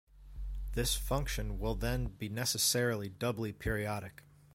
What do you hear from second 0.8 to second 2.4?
function will then be